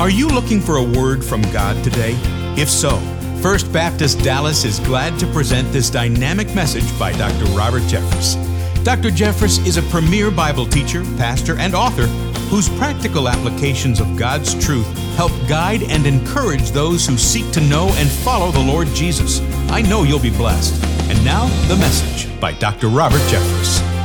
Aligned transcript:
Are 0.00 0.10
you 0.10 0.28
looking 0.28 0.60
for 0.60 0.76
a 0.76 0.82
word 0.82 1.24
from 1.24 1.42
God 1.50 1.82
today? 1.82 2.12
If 2.56 2.70
so, 2.70 3.00
First 3.42 3.72
Baptist 3.72 4.22
Dallas 4.22 4.64
is 4.64 4.78
glad 4.78 5.18
to 5.18 5.26
present 5.32 5.72
this 5.72 5.90
dynamic 5.90 6.54
message 6.54 6.96
by 7.00 7.10
Dr. 7.10 7.46
Robert 7.46 7.82
Jeffress. 7.82 8.36
Dr. 8.84 9.10
Jeffress 9.10 9.66
is 9.66 9.76
a 9.76 9.82
premier 9.82 10.30
Bible 10.30 10.66
teacher, 10.66 11.02
pastor, 11.16 11.58
and 11.58 11.74
author 11.74 12.06
whose 12.46 12.68
practical 12.78 13.28
applications 13.28 13.98
of 13.98 14.16
God's 14.16 14.54
truth 14.64 14.86
help 15.16 15.32
guide 15.48 15.82
and 15.82 16.06
encourage 16.06 16.70
those 16.70 17.04
who 17.04 17.18
seek 17.18 17.50
to 17.50 17.60
know 17.60 17.88
and 17.94 18.08
follow 18.08 18.52
the 18.52 18.60
Lord 18.60 18.86
Jesus. 18.94 19.40
I 19.68 19.82
know 19.82 20.04
you'll 20.04 20.20
be 20.20 20.30
blessed. 20.30 20.80
And 21.10 21.24
now, 21.24 21.48
the 21.66 21.76
message 21.76 22.40
by 22.40 22.52
Dr. 22.52 22.86
Robert 22.86 23.22
Jeffress. 23.22 23.97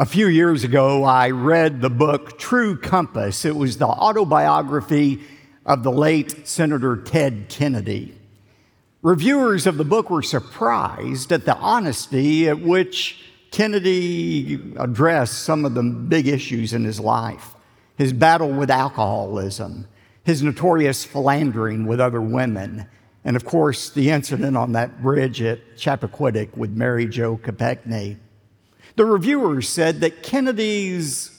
A 0.00 0.06
few 0.06 0.28
years 0.28 0.64
ago, 0.64 1.04
I 1.04 1.28
read 1.28 1.82
the 1.82 1.90
book 1.90 2.38
True 2.38 2.74
Compass. 2.74 3.44
It 3.44 3.54
was 3.54 3.76
the 3.76 3.86
autobiography 3.86 5.20
of 5.66 5.82
the 5.82 5.92
late 5.92 6.48
Senator 6.48 6.96
Ted 6.96 7.50
Kennedy. 7.50 8.18
Reviewers 9.02 9.66
of 9.66 9.76
the 9.76 9.84
book 9.84 10.08
were 10.08 10.22
surprised 10.22 11.32
at 11.32 11.44
the 11.44 11.54
honesty 11.54 12.48
at 12.48 12.62
which 12.62 13.26
Kennedy 13.50 14.72
addressed 14.78 15.40
some 15.40 15.66
of 15.66 15.74
the 15.74 15.82
big 15.82 16.26
issues 16.26 16.72
in 16.72 16.82
his 16.82 16.98
life 16.98 17.54
his 17.98 18.14
battle 18.14 18.50
with 18.50 18.70
alcoholism, 18.70 19.86
his 20.24 20.42
notorious 20.42 21.04
philandering 21.04 21.84
with 21.84 22.00
other 22.00 22.22
women, 22.22 22.86
and 23.22 23.36
of 23.36 23.44
course, 23.44 23.90
the 23.90 24.08
incident 24.08 24.56
on 24.56 24.72
that 24.72 25.02
bridge 25.02 25.42
at 25.42 25.76
Chappaquiddick 25.76 26.56
with 26.56 26.70
Mary 26.70 27.06
Jo 27.06 27.36
Kopechne. 27.36 28.16
The 28.96 29.04
reviewers 29.04 29.68
said 29.68 30.00
that 30.00 30.22
Kennedy's 30.22 31.30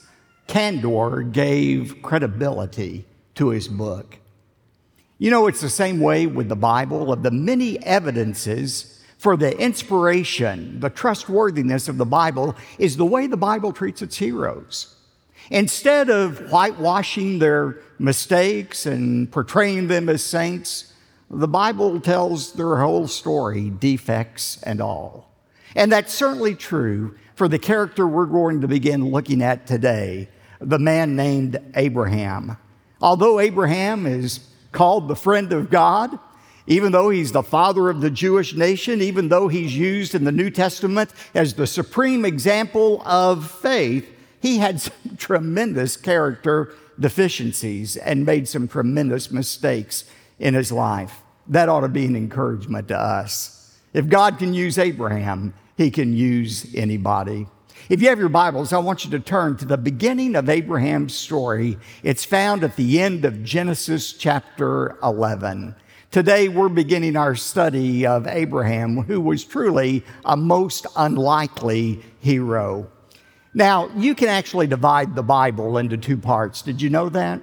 candor 0.46 1.22
gave 1.22 2.02
credibility 2.02 3.04
to 3.34 3.50
his 3.50 3.68
book. 3.68 4.18
You 5.18 5.30
know, 5.30 5.46
it's 5.46 5.60
the 5.60 5.70
same 5.70 6.00
way 6.00 6.26
with 6.26 6.48
the 6.48 6.56
Bible, 6.56 7.12
of 7.12 7.22
the 7.22 7.30
many 7.30 7.82
evidences 7.84 9.00
for 9.18 9.36
the 9.36 9.56
inspiration, 9.56 10.80
the 10.80 10.90
trustworthiness 10.90 11.86
of 11.86 11.96
the 11.96 12.04
Bible 12.04 12.56
is 12.76 12.96
the 12.96 13.06
way 13.06 13.28
the 13.28 13.36
Bible 13.36 13.72
treats 13.72 14.02
its 14.02 14.16
heroes. 14.16 14.96
Instead 15.48 16.10
of 16.10 16.50
whitewashing 16.50 17.38
their 17.38 17.78
mistakes 18.00 18.84
and 18.84 19.30
portraying 19.30 19.86
them 19.86 20.08
as 20.08 20.24
saints, 20.24 20.92
the 21.30 21.46
Bible 21.46 22.00
tells 22.00 22.54
their 22.54 22.78
whole 22.78 23.06
story, 23.06 23.70
defects 23.70 24.60
and 24.64 24.80
all. 24.80 25.31
And 25.74 25.90
that's 25.90 26.12
certainly 26.12 26.54
true 26.54 27.16
for 27.34 27.48
the 27.48 27.58
character 27.58 28.06
we're 28.06 28.26
going 28.26 28.60
to 28.60 28.68
begin 28.68 29.10
looking 29.10 29.42
at 29.42 29.66
today, 29.66 30.28
the 30.60 30.78
man 30.78 31.16
named 31.16 31.58
Abraham. 31.74 32.56
Although 33.00 33.40
Abraham 33.40 34.06
is 34.06 34.40
called 34.70 35.08
the 35.08 35.16
friend 35.16 35.52
of 35.52 35.70
God, 35.70 36.18
even 36.66 36.92
though 36.92 37.10
he's 37.10 37.32
the 37.32 37.42
father 37.42 37.90
of 37.90 38.00
the 38.00 38.10
Jewish 38.10 38.54
nation, 38.54 39.02
even 39.02 39.28
though 39.28 39.48
he's 39.48 39.76
used 39.76 40.14
in 40.14 40.24
the 40.24 40.32
New 40.32 40.50
Testament 40.50 41.10
as 41.34 41.54
the 41.54 41.66
supreme 41.66 42.24
example 42.24 43.02
of 43.04 43.50
faith, 43.50 44.08
he 44.40 44.58
had 44.58 44.80
some 44.80 45.16
tremendous 45.16 45.96
character 45.96 46.72
deficiencies 47.00 47.96
and 47.96 48.24
made 48.24 48.46
some 48.46 48.68
tremendous 48.68 49.30
mistakes 49.30 50.04
in 50.38 50.54
his 50.54 50.70
life. 50.70 51.22
That 51.48 51.68
ought 51.68 51.80
to 51.80 51.88
be 51.88 52.06
an 52.06 52.14
encouragement 52.14 52.88
to 52.88 52.98
us. 52.98 53.61
If 53.92 54.08
God 54.08 54.38
can 54.38 54.54
use 54.54 54.78
Abraham, 54.78 55.52
he 55.76 55.90
can 55.90 56.14
use 56.14 56.74
anybody. 56.74 57.46
If 57.90 58.00
you 58.00 58.08
have 58.08 58.18
your 58.18 58.30
Bibles, 58.30 58.72
I 58.72 58.78
want 58.78 59.04
you 59.04 59.10
to 59.10 59.20
turn 59.20 59.58
to 59.58 59.66
the 59.66 59.76
beginning 59.76 60.34
of 60.34 60.48
Abraham's 60.48 61.14
story. 61.14 61.76
It's 62.02 62.24
found 62.24 62.64
at 62.64 62.76
the 62.76 63.02
end 63.02 63.26
of 63.26 63.44
Genesis 63.44 64.14
chapter 64.14 64.96
11. 65.02 65.74
Today, 66.10 66.48
we're 66.48 66.70
beginning 66.70 67.16
our 67.16 67.34
study 67.34 68.06
of 68.06 68.26
Abraham, 68.26 68.98
who 69.02 69.20
was 69.20 69.44
truly 69.44 70.04
a 70.24 70.38
most 70.38 70.86
unlikely 70.96 72.00
hero. 72.20 72.90
Now, 73.52 73.90
you 73.94 74.14
can 74.14 74.28
actually 74.28 74.68
divide 74.68 75.14
the 75.14 75.22
Bible 75.22 75.76
into 75.76 75.98
two 75.98 76.16
parts. 76.16 76.62
Did 76.62 76.80
you 76.80 76.88
know 76.88 77.10
that? 77.10 77.42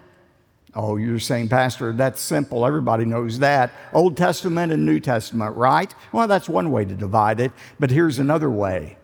Oh, 0.76 0.98
you're 0.98 1.20
saying, 1.20 1.50
Pastor, 1.50 1.94
that's 1.94 2.22
simple. 2.22 2.66
Everybody 2.66 3.06
knows 3.06 3.40
that. 3.40 3.72
Old 3.92 4.16
Testament 4.16 4.72
and 4.72 4.86
New 4.86 5.00
Testament, 5.00 5.56
right? 5.56 5.94
Well, 6.12 6.28
that's 6.28 6.48
one 6.48 6.72
way 6.72 6.86
to 6.86 6.94
divide 6.94 7.40
it, 7.40 7.52
but 7.80 7.90
here's 7.90 8.20
another 8.20 8.50
way. 8.50 8.98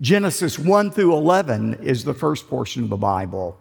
Genesis 0.00 0.58
1 0.58 0.90
through 0.92 1.12
11 1.14 1.74
is 1.82 2.04
the 2.04 2.14
first 2.14 2.48
portion 2.48 2.84
of 2.84 2.88
the 2.88 2.96
Bible. 2.96 3.58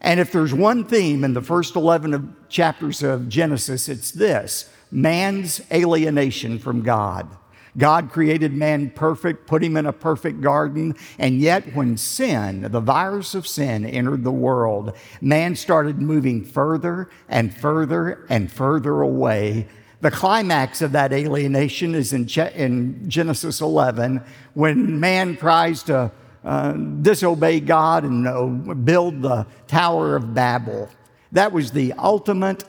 And 0.00 0.18
if 0.18 0.32
there's 0.32 0.52
one 0.52 0.84
theme 0.84 1.22
in 1.22 1.34
the 1.34 1.40
first 1.40 1.76
11 1.76 2.14
of 2.14 2.48
chapters 2.48 3.02
of 3.02 3.28
Genesis, 3.28 3.88
it's 3.88 4.10
this 4.10 4.68
man's 4.90 5.60
alienation 5.72 6.58
from 6.58 6.82
God. 6.82 7.28
God 7.78 8.10
created 8.10 8.52
man 8.52 8.90
perfect, 8.90 9.46
put 9.46 9.64
him 9.64 9.76
in 9.76 9.86
a 9.86 9.92
perfect 9.92 10.40
garden, 10.40 10.94
and 11.18 11.40
yet 11.40 11.74
when 11.74 11.96
sin, 11.96 12.68
the 12.70 12.80
virus 12.80 13.34
of 13.34 13.46
sin, 13.46 13.86
entered 13.86 14.24
the 14.24 14.32
world, 14.32 14.94
man 15.20 15.56
started 15.56 15.98
moving 15.98 16.44
further 16.44 17.08
and 17.28 17.54
further 17.54 18.26
and 18.28 18.52
further 18.52 19.00
away. 19.00 19.66
The 20.02 20.10
climax 20.10 20.82
of 20.82 20.92
that 20.92 21.12
alienation 21.12 21.94
is 21.94 22.12
in, 22.12 22.28
in 22.54 23.08
Genesis 23.08 23.60
11 23.60 24.22
when 24.52 25.00
man 25.00 25.36
tries 25.36 25.82
to 25.84 26.10
uh, 26.44 26.72
disobey 26.72 27.60
God 27.60 28.04
and 28.04 28.26
uh, 28.26 28.46
build 28.74 29.22
the 29.22 29.46
Tower 29.68 30.16
of 30.16 30.34
Babel. 30.34 30.90
That 31.30 31.52
was 31.52 31.70
the 31.70 31.92
ultimate 31.94 32.64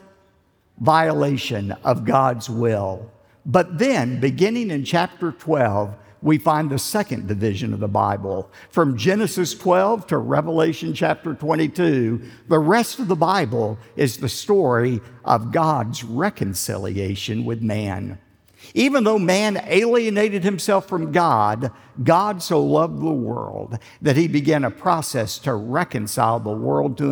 violation 0.80 1.72
of 1.84 2.06
God's 2.06 2.50
will. 2.50 3.12
But 3.46 3.78
then, 3.78 4.20
beginning 4.20 4.72
in 4.72 4.86
chapter 4.86 5.32
12, 5.32 5.96
we 6.22 6.38
find 6.38 6.70
the 6.70 6.80
second 6.80 7.28
division 7.28 7.74
of 7.74 7.82
the 7.82 7.88
Bible. 7.90 8.50
From 8.70 8.98
Genesis 8.98 9.54
12 9.54 10.08
to 10.08 10.18
Revelation 10.18 10.94
chapter 10.94 11.34
22, 11.34 12.22
the 12.48 12.60
rest 12.60 13.00
of 13.00 13.10
the 13.10 13.16
Bible 13.16 13.78
is 13.98 14.18
the 14.18 14.30
story 14.30 15.02
of 15.26 15.52
God's 15.52 16.04
reconciliation 16.04 17.44
with 17.44 17.62
man. 17.62 18.20
Even 18.74 19.04
though 19.04 19.20
man 19.20 19.62
alienated 19.66 20.46
himself 20.46 20.88
from 20.88 21.12
God, 21.12 21.70
God 22.02 22.42
so 22.42 22.64
loved 22.64 23.02
the 23.02 23.12
world 23.12 23.78
that 24.02 24.16
he 24.16 24.30
began 24.30 24.64
a 24.64 24.72
process 24.72 25.38
to 25.40 25.54
reconcile 25.54 26.40
the 26.40 26.50
world 26.50 26.98
to 27.00 27.12